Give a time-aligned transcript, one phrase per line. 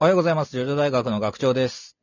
[0.00, 0.52] おはようございます。
[0.52, 1.96] ジョジョ大学の学長です。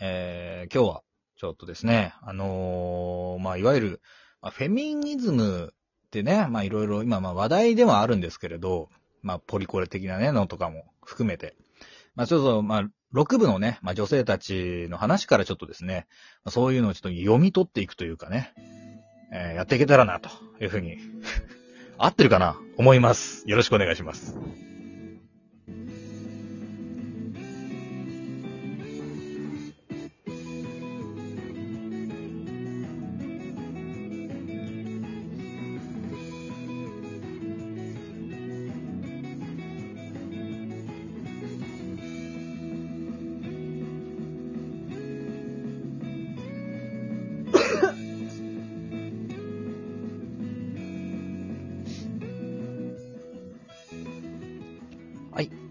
[0.00, 1.02] えー、今日は、
[1.36, 4.00] ちょっとですね、あのーまあ、いわゆる、
[4.40, 5.74] まあ、フェミニズム
[6.06, 8.88] ってね、まあ、いろいろ今、ま、話題ではあるんですけれど、
[9.20, 11.54] まあ、ポリコレ的なね、のとかも含めて、
[12.14, 16.06] まあ、ちょっと、まあ、6部のね、まあ、女性たちの話からちょっとですね、
[16.42, 18.54] まあそういうのをちょっと読み取っていくというかね、
[19.30, 20.96] えーやっていけたらな、というふうに、
[21.98, 22.56] 合ってるかな？
[22.78, 23.44] 思います。
[23.46, 24.38] よろしくお願いします。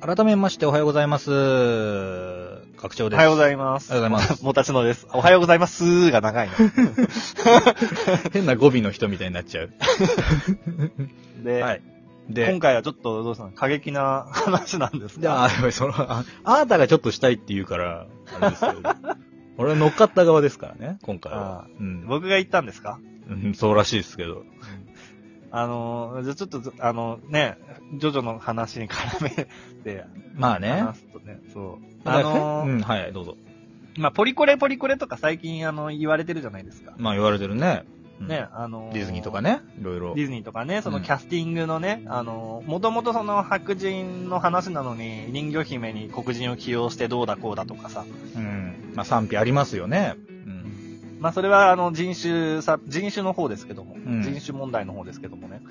[0.06, 1.30] 改めましておはようございます。
[2.78, 3.18] 学長です。
[3.18, 3.92] おはようごいざいます。
[3.92, 5.08] おはようございます もたちのです。
[5.12, 6.54] おはようございますが長いの。
[6.54, 7.36] ます。
[8.34, 9.72] 変な語尾の人みたいになっちゃう。
[11.44, 11.82] で、はい。
[12.30, 15.54] で、今回はちょっとどうしたの過激な話なんですじゃあ、が。
[15.54, 18.06] やっぱりその、ああなたがちょっとしたいって言うから、
[18.40, 18.82] あれですけど。
[19.58, 21.68] 俺は乗っかった側ですからね、今回はあ。
[21.80, 22.06] うん。
[22.08, 23.00] 僕が言ったんですか？
[23.30, 24.44] うんそうらしいですけど。
[25.58, 27.58] あの、じゃあちょっと、あの、ね、
[27.94, 29.30] ジョジョの話に絡め
[29.84, 30.04] て
[30.36, 30.82] まあね。
[30.82, 32.10] 話すとね、そう。
[32.10, 33.38] ああの、うん、はい、どうぞ。
[33.98, 36.94] まあ、ポリコレポリコレとか最近あの、言われてるじゃないですか。
[36.98, 37.86] まあ言われてるね。
[38.20, 39.42] うんね、あの、ディズニーとか。
[39.42, 40.22] ね、いろいろデ。
[40.22, 48.06] ィズニーとかね、そのうんキャスティングのね、あの、もともとその白人の話なのに、人魚姫に黒人を起用してどうだこうだとかさ。
[48.36, 48.94] うん。
[48.96, 50.16] まあ賛否ありますよね。
[51.16, 51.22] うん。
[51.22, 55.62] まあそれはあの人種さ、人種の方ですけども、ん人種問題の方ですけどもね。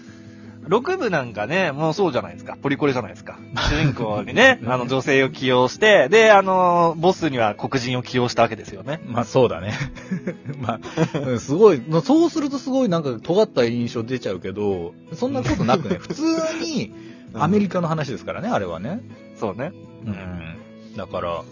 [0.68, 2.56] 6部なんかね、もうそうじゃないですか。
[2.60, 3.38] ポリコレじゃないですか。
[3.56, 9.00] 主人公にね、 あの女性を起用して、で、あの、ボスには黒人を起用したわけですよね。
[9.06, 9.74] まあそうだね。
[10.60, 16.22] まあ、うんすごい、そうするとすごいなんか尖った印象出ちゃうけど、そんなことなくね、 普通
[16.62, 16.92] に
[17.34, 19.00] アメリカの話ですからね、あれはね。
[19.36, 19.72] そうね。
[20.06, 20.96] うん。
[20.96, 21.42] だから、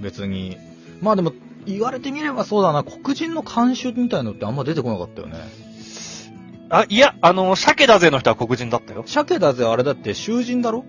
[0.00, 0.56] 別に、
[1.00, 1.32] まあでも、
[1.68, 5.38] 言われてみればそうだな、黒人の慣習みたいのってあんま出てこなかったよね。
[6.70, 9.02] あ、いや、あの、鮭だぜの人は黒人だったよ。
[9.06, 10.84] 鮭だぜ、あれだって囚人だろ？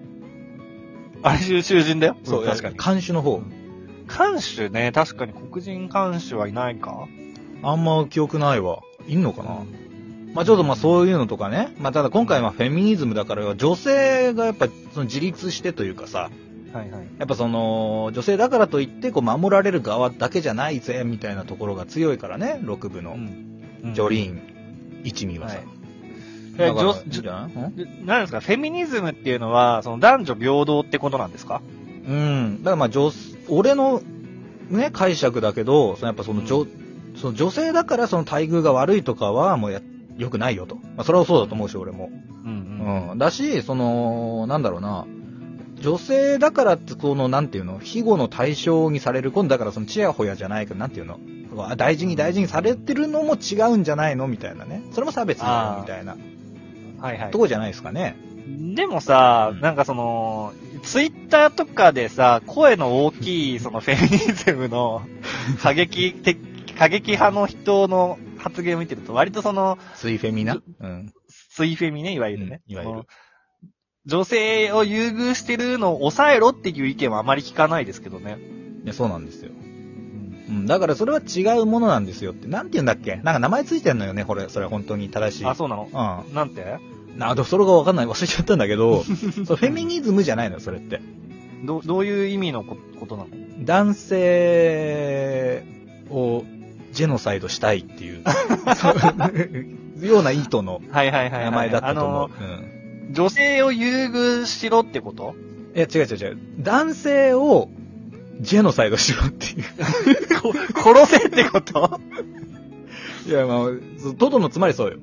[1.22, 2.18] あれ囚囚人だよ？
[2.24, 2.76] そう、確かに。
[2.78, 3.40] 監守の方。
[3.40, 7.08] 監守ね、確かに黒人監守はいないか
[7.62, 8.80] あんま記憶ないわ。
[9.08, 9.60] いんのかな、
[10.34, 11.76] まあちょっとまあそういうのとかね。
[11.78, 16.32] まあただ今回はフェミニズムだから女性がやっぱその自立してというかさ、
[16.74, 17.08] はいはい。
[17.18, 23.18] やっぱその女性だからといってこう守られる側だけじゃないぜみたいなところが強いからね、6部の
[23.94, 24.42] ジョリーン
[25.04, 25.58] 一味はさ。
[25.58, 25.66] はい
[26.60, 26.94] 女
[27.32, 27.76] なん？
[27.76, 31.62] でなんですか、フェミニズムっていうのは、その男女平等ってことなんですか？
[32.06, 32.58] うん。
[32.64, 33.12] だからまあ女、
[33.48, 34.02] 俺の
[34.70, 36.66] ね、解釈だけど、そのやっぱその女、
[37.16, 39.82] その女性だからその待遇が悪いとかはもうや、
[40.18, 40.76] 良くないよと。
[40.76, 42.10] まあそれはそうだと思うし、俺も。
[42.44, 43.18] うんうん。
[43.18, 45.08] だし、その、なんだろうな。
[45.82, 51.20] 女性だからって、この、なんていうの、庇護の対象にされる、今度だからその、ちやほやじゃないけど、なんていうの、
[51.58, 54.84] あ大事に大事にされてるのも違うんじゃないのみたいなね。
[54.92, 56.16] それも差別だよ、みたいな
[57.00, 57.38] はいはいと。
[57.40, 58.18] こじゃないですかね。
[58.76, 60.54] でもさう、んなんかその、
[60.84, 65.02] ツイッターとかでさ、声の大きい、そのフェミニズムの
[65.62, 66.38] 過激的、
[66.78, 70.62] 過激派の人の発言を見てると、割とその、スイフェミな？
[70.80, 71.14] うん。
[71.52, 72.62] ツイフェミね、いわゆるね。
[72.68, 73.04] うんいわゆる
[74.10, 78.38] 女性を優遇してるのを抑えろっていう意見はあまり聞かないですけどね。
[78.84, 79.52] いや、そうなんですよ。
[80.50, 80.66] うん。
[80.66, 82.48] だからそれは違うものなんですよって。
[82.48, 83.18] なんて言うんだっけ？
[83.18, 84.50] なんか名前ついてんのよね、これ。
[84.50, 85.46] それは本当に正しい。
[85.46, 85.88] あ、そうなの？
[86.28, 86.34] うん。
[86.36, 86.78] なんて？
[87.16, 88.06] な、でもそれがわかんない。
[88.08, 89.04] 忘れちゃったんだけど、
[89.46, 91.02] そうフェミニズムじゃないのよ、それって。
[91.66, 93.30] ど、どういう意味のこことなの？
[93.66, 95.64] 男性
[96.10, 96.44] を
[96.94, 98.24] ジェノサイドしたいっていう、
[100.06, 101.46] ような意図のはいはいはいはい。
[101.46, 102.30] 名前だったと思う。
[102.38, 102.79] あの、
[103.10, 105.36] 女性を優遇しろってこと？
[105.38, 105.78] うん。
[105.78, 106.38] いや、違う違う違う。
[106.60, 107.70] 男性を
[108.40, 109.64] ジェノサイドしろっていう。
[110.42, 110.54] こ
[110.94, 112.00] 殺せってこと？
[113.28, 113.68] いや、まあ、
[114.18, 114.98] トドのつまりそうよ。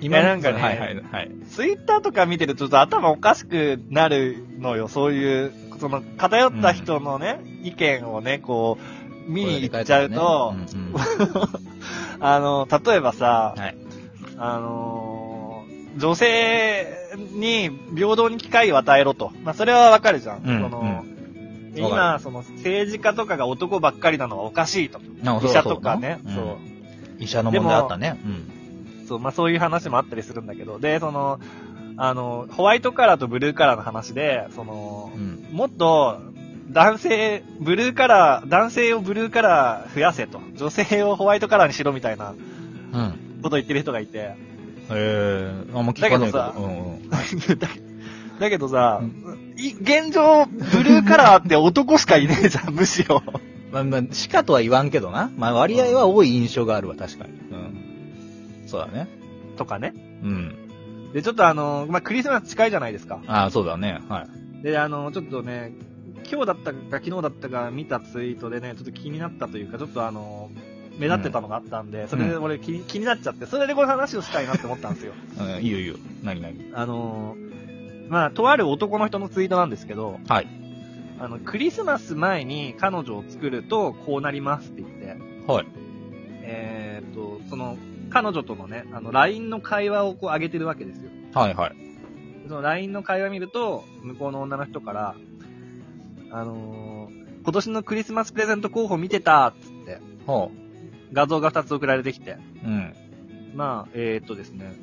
[0.00, 1.30] いやなんかねはいはいはい。
[1.48, 4.88] ツイッターとか見てるとちょっと頭おかしくなるのよ。
[4.88, 8.78] そういう、その偏った人のね、意見をね、こ
[9.28, 10.94] う、見に行っちゃうと、 うんうん
[12.18, 13.76] あの、例えばさ、はい。
[14.36, 16.86] あのー女性
[17.16, 19.32] に平等に機会を与えろと。
[19.44, 20.38] まあ、それはわかるじゃん。
[20.38, 21.12] うんそのうん
[21.72, 25.00] で今、その政治家とかが男ばっかりなのはおかしいと。
[25.22, 26.56] な医者とかね、そう。
[27.18, 28.20] 医者の問題あったね。
[28.24, 29.06] うん。
[29.08, 31.40] そう、まあそういう話もあったりするんだけど、で、その、
[31.96, 35.46] あの、ホワイトカラーとブルーカラーの話で、そのう、ん。
[35.50, 36.18] もっと、
[36.70, 40.40] 男性、ブルーカラー、男性をブルーカラー増やせと。
[40.56, 42.32] 女性をホワイトカラーにしろみたいな
[42.92, 43.40] うん。
[43.42, 44.34] ことを言ってる人がいて。
[44.90, 46.38] ええあんま聞かないけど。
[46.38, 47.10] だけどさうんうん。
[47.58, 47.68] だ
[48.40, 49.02] だけどさ、
[49.56, 53.22] い現状、ブルーカラーって男しかいねえじゃん、 むしろ。
[53.70, 55.30] まあまあ、しかとは言わんけどな。
[55.36, 57.32] まあ割合は多い印象があるわ、確かに。
[57.32, 58.66] うん。
[58.66, 59.08] そうだね。
[59.56, 59.94] とかね。
[60.22, 60.54] うん。
[61.12, 63.20] で、ちょっとあの、まあ、クリスマス近いじゃないですか。
[63.26, 64.00] ああ、そうだね。
[64.08, 64.26] は
[64.60, 64.62] い。
[64.62, 65.72] で、あの、ちょっとね、
[66.30, 70.50] 今日だったか昨日だったか見たツイートでね、ちょっと気になったというか、ちょっとあの、
[71.02, 75.12] 目立ってたのがあったんで、それで俺気に気になっちゃって、それでこの話をしたいなって思ったんですよ。
[75.38, 75.96] うん、いいよいいよ。
[76.22, 76.70] 何何？
[76.74, 77.36] あの、
[78.08, 80.46] まあ、とある男の人のツイートなんですけど、はい。
[81.18, 85.66] あの、クリスマス前に彼女を作るとこうなりますって言って、はい。
[86.42, 87.76] えーっと、その、
[88.10, 91.10] 彼女とのね、あの、LINE の会話をこう上げてるわけですよ。
[91.34, 91.72] はいはい。
[92.48, 95.14] その LINE の会話見ると、向こうの女の人から、
[96.30, 100.52] あのー今年のクリスマスプレゼント候補見てたっつって、ほ
[101.12, 102.32] 画像が2つ送られてきて、
[102.64, 102.66] う。
[102.66, 102.94] うん。
[103.54, 104.74] まあ、えーっとですね、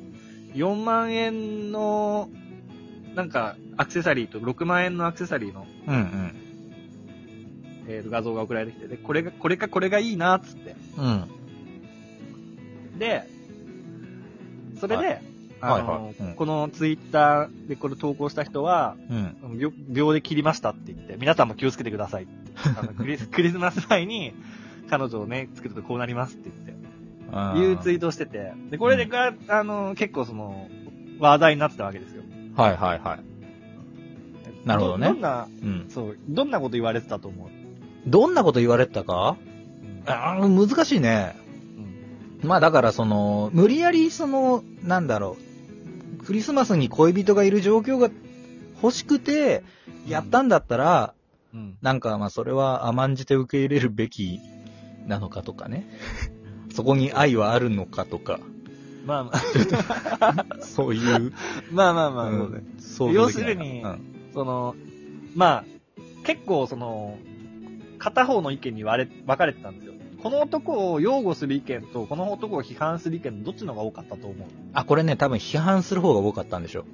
[0.54, 2.30] 4万円の、
[3.14, 6.36] なんか、アクセサリーと6万円のアクセサリーの、うんうん。
[7.88, 10.76] えーと画像が送られてきて、で、これが、これかこれがいいなっつって。
[10.96, 11.02] う
[12.96, 12.98] ん。
[12.98, 13.24] で、
[14.78, 15.22] それで、はい
[15.62, 19.58] あのーはいはいうんこのツイッターでこれ投稿した人は、うん。
[19.58, 22.40] 秒秒で切りましたって言って、皆さんも気をつけてくださいって。
[22.78, 24.32] あのクリスクリスマス前に
[24.90, 26.86] 彼女をね、作るとこうなりますって言って、
[27.32, 30.68] あいうツイートをしてて、で、これでが、あの、結構その、
[31.20, 32.22] 話題になってたわけですよ。
[32.56, 33.20] はいはいはい。
[34.66, 35.08] なるほどね。
[35.08, 35.86] どんな、うん。
[35.88, 37.48] そう、どんなこと言われてたと思う？
[38.06, 39.36] どんなこと言われてたか？
[40.04, 40.10] うん。
[40.10, 41.36] ああ、難しいね。
[42.42, 42.48] うん。
[42.48, 45.36] まあだからその、無理やりその、なんだろ
[46.20, 48.10] う、クリスマスに恋人がいる状況が
[48.82, 49.62] 欲しくて、
[50.08, 51.14] やったんだったら、
[51.52, 51.76] うん。
[51.82, 54.40] なんかまあそれは甘んじて受け入れるべき
[55.06, 55.88] なのかとかね。
[56.74, 58.38] そこに愛はあるのかとか、
[59.06, 59.32] まあま
[60.20, 61.32] あ、 そういう、
[61.72, 62.62] まあまあまあ、うんそうね。
[62.78, 64.00] 想像要するにうん
[64.32, 64.76] その、
[65.34, 65.64] まあ、
[66.24, 67.18] 結構その、
[67.98, 69.94] 片方の意見に割れ、分かれてたんですよ。
[70.22, 74.48] この男を擁護する意見と、この男を批判する意見、どっちの方が多かったと思う？
[74.74, 76.84] あ、これね、多分批判する方が多かったんでしょ。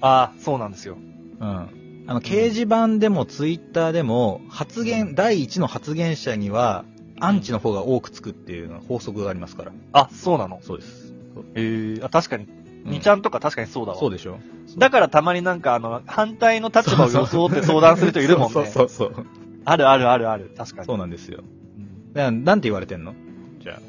[0.00, 0.96] ああ、そうなんですよ。
[1.40, 2.04] うん。
[2.06, 6.84] あの、掲示板でもツイッターでも、発言、第一の発言者には、
[7.26, 9.72] アンチの方が多くつくっていうのは法則がありますから。
[9.92, 10.60] あ、そうなの？
[10.62, 11.12] そうです。
[11.54, 12.44] ええあ、確かに。
[12.44, 13.98] うんにちゃんとか確かにそうだわ。
[13.98, 14.38] そうでしょ
[14.76, 18.52] だからたまになんかあの、反対の立場を装って相談する人いるもんね。
[18.52, 19.26] そうそうそうそう。
[19.64, 20.52] あるあるあるある。
[20.54, 20.86] 確かに。
[20.86, 21.40] そうなんですよ。
[21.78, 23.14] うんななんて言われてんの？
[23.60, 23.80] じゃ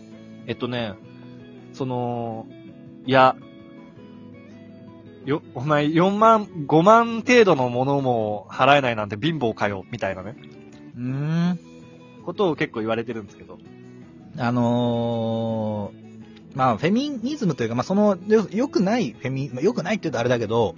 [0.48, 0.94] えっとね、
[1.74, 2.48] その、
[3.06, 3.36] いや、
[5.26, 10.44] よ、お前4万、5万程度のものも払えないなんて貧乏かよ、みたいなね、あ。
[10.98, 11.60] うーん。
[12.26, 13.58] ことを結構言われてるんですけど。
[14.38, 20.76] あのー、まあ、フェミニズムというか、まあ、その、よ良くないフェミ、まあ、良くないって言うとあれだけど、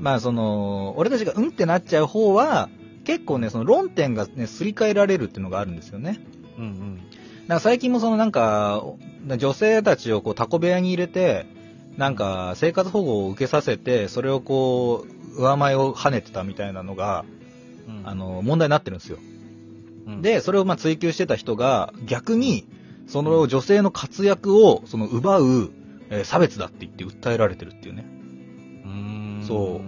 [0.00, 2.68] まあ、その、俺たちがうんってなっちゃう方は、
[3.04, 6.20] 結構ね、その論点がね、すり替えられるっていうのがあるんですよね。
[6.58, 7.00] うんうん。
[7.46, 8.84] なんか最近もそのなんか、
[9.26, 11.46] 女性たちをこうタコ部屋に入れて、
[11.96, 15.06] なんか生活保護を受けさせて、それをこ
[15.36, 17.24] う、上前を跳ねてたみたいなのが、
[17.88, 19.18] うんあ、の、問題になってるんですよ。
[20.08, 22.66] うん、で、それをまあ追求してた人が、逆に、
[23.06, 25.70] その女性の活躍を、その奪う、
[26.10, 28.06] えー差別だって言って訴えられてるっていうね。
[28.84, 28.90] うー
[29.40, 29.44] ん。
[29.46, 29.82] そ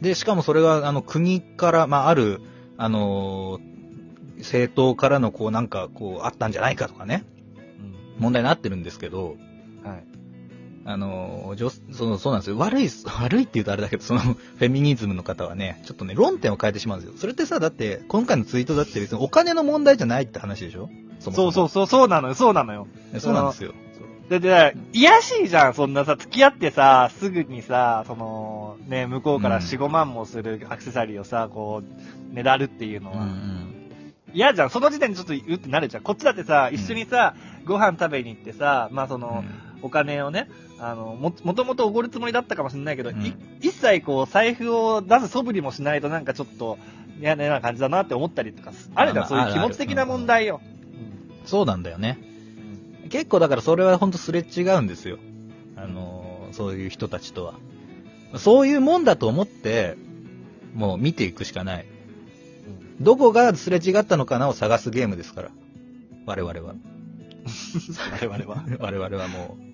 [0.00, 0.04] う。
[0.04, 2.40] で、しかもそれが、あの、国から、まあ、ある、
[2.76, 3.74] あのー
[4.38, 7.24] 政党からの、こう、なんか、こう、あったんじゃないかとかね、
[7.80, 7.94] うん。
[8.18, 9.36] 問題になってるんですけど、
[9.82, 10.04] はい。
[10.86, 12.58] あのー女その、そうなんですよ。
[12.58, 12.88] 悪い、
[13.20, 17.16] 悪いって言うとあれだけど、その、フェミニズムの方はね、ちょっとね、論点を変えてしまうんですよ。
[17.18, 20.90] それってさ、だって、今回のツイートだって別にお金の問題じゃないって話でしょ？
[21.20, 22.86] そもそうそうそう、そうなのよ、そうなのよ。
[23.14, 23.20] う。
[23.20, 23.72] そうなんですよ。
[24.28, 31.82] で、で、いやしいじゃん、そんなさ、付き合ってさ、すぐにさ、その、ね、向こうからうん4、5万もするアクセサリーをさ、こ
[32.30, 33.24] う、ねだるっていうのうんうは。
[33.26, 33.74] ん。
[34.32, 36.02] 嫌じゃん、その時点でちょっとうってなるじゃん。
[36.02, 37.34] こっちだってさ、一緒にさ、
[37.66, 39.44] ご飯食べに行ってさ、まあその、
[39.84, 40.48] お金をね、
[40.80, 46.78] あの、も、もともとおごるつもりだったかもしれないけど、うんい一切こう、財布を出す素振りもしないとなんかちょっと、
[47.20, 50.60] 嫌な感じだなって思ったりとかす、あるじゃん、そういう気持ち的な問題よ。
[51.44, 52.18] そうなんだよね。
[52.18, 52.34] うん
[53.10, 55.18] 結構だからそれは本当すれ違うんですよ。
[55.76, 57.54] あのーそういう人たちとは。
[58.36, 59.96] そういうもんだと思って、
[60.74, 61.86] もう見ていくしかない。
[63.00, 65.50] どこがすれ違ったのかなを探すゲームですから。
[66.26, 66.74] 我々は。
[68.22, 68.64] 我々は。
[68.80, 69.58] 我々はも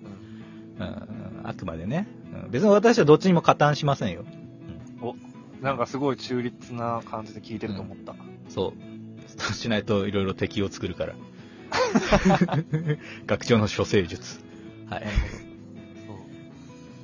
[0.79, 2.07] うん、あくまでね。
[2.33, 4.25] うん別に私はどっちにも加担しませんよ。
[5.01, 5.15] お
[5.61, 8.15] なんかすごい中立な感じで聞いてると思った。
[8.49, 8.73] そう。
[9.37, 11.13] そうしないといろいろ敵を作るから。
[13.27, 14.39] 学長の処世術。
[14.89, 15.03] はい。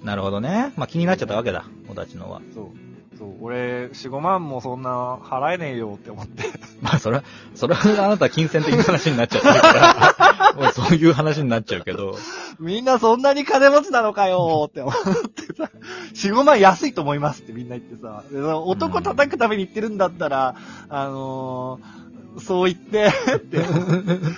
[0.04, 0.74] なるほどね。
[0.76, 1.66] まあ気になっちゃったわけだ。
[1.90, 2.42] おたちのは。
[2.54, 2.66] そう。
[2.66, 2.88] そう。
[3.18, 3.36] そう。
[3.42, 6.44] 俺、4、5万もそんな払えねえよって思って。
[6.82, 7.24] まあそれは、
[7.56, 10.27] それはあなた金銭的な話になっちゃってるから、
[10.58, 12.16] もうそういう話になっちゃうけど。
[12.60, 14.94] みんなそんなに金持ちなのかよって思っ
[15.30, 15.70] てさ、
[16.14, 20.56] 4、5万安いと思いますってみんな言ってさ、で男叩くために言ってるんだったら、
[20.90, 22.08] あのー
[22.40, 23.58] そう言って、って。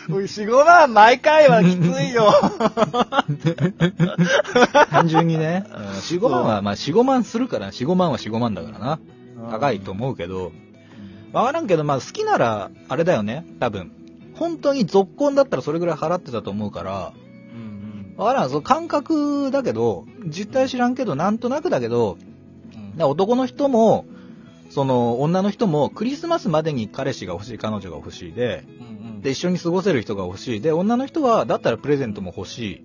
[0.10, 2.32] おい4、5万毎回はきついよ。
[4.90, 9.00] 単純にね、うん4、5万は、まあ4、5万するから、4、5万は4、5万だからな。
[9.52, 10.54] 高いと思うけど、
[11.34, 13.92] わからんけど、まあ好きなら、あれだよね、多分。
[14.40, 17.14] 本当に続婚だったらそれぐらい払ってたと思うから、
[17.54, 22.18] うんわからん、その感覚だけど、実態知らんけど、なんとなくだけど、
[22.98, 23.04] うん。
[23.04, 24.06] 男の人も、
[24.70, 30.62] その女の人もクリスマスまでに彼氏が欲しい、彼女が欲しいで、うんうんで、一緒に過ごせる人が欲しい。
[30.62, 32.84] で、女の人は、だったらプレゼントも欲しい。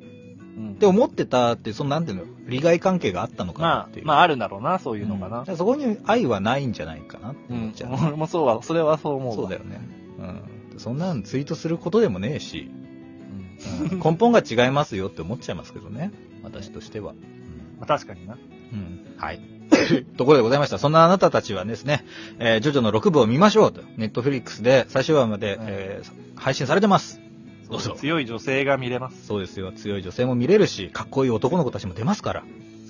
[0.57, 4.07] うんって思ってたって、そのなんていうの、利害関係があったのかなまあってい、う。
[4.07, 7.93] まああるんだろうな、そういうのかなうんそこに愛はないんじゃないかなってうん思っちゃう。。
[7.93, 9.35] 俺もそうは、それはそう思うわ。
[9.35, 9.81] そうだよね。
[10.19, 10.54] うん。
[10.79, 13.93] そんなのツイートすることでもねえし、うん。
[13.93, 16.13] うん根本が違いますよって思っちゃいますけどね。
[16.43, 17.13] 私としては。
[17.13, 17.19] うん
[17.79, 18.37] まあ確かにな。
[18.73, 19.15] うん。
[19.17, 19.41] はい。
[20.17, 20.79] ところでございました。
[20.79, 22.05] そんなあなたたちはですね、
[22.39, 23.83] えージョジョの6部を見ましょうと。
[23.97, 27.21] ネットフリックスで最終話まで、うんえー配信されてます。
[27.71, 27.95] どうぞ。
[27.99, 29.27] 強い女性が見れます。
[29.27, 29.73] そうですよ。
[29.73, 32.43] 強い女性も見れるし、かっこいい男の子たちも出ますから。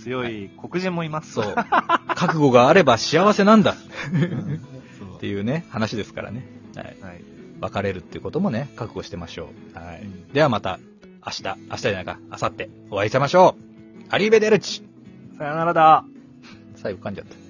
[0.03, 1.33] 強い黒人もいます。
[1.33, 1.55] そう。
[1.55, 3.77] 覚悟があれば幸せなんだ。
[4.13, 4.61] うん。
[5.17, 6.47] っていうね、話ですからね。
[6.75, 6.97] はい。
[7.01, 7.25] はい。
[7.65, 9.79] 別れるっていうこともね、覚悟してましょう。
[9.79, 10.03] はい。
[10.03, 10.79] うんではまた、
[11.27, 14.05] 明日、明日じゃないか、明後日、お会いしましょう。
[14.11, 14.83] アリーベデルチ
[15.39, 16.05] さよならだ。
[16.77, 17.44] 最後噛んじゃった。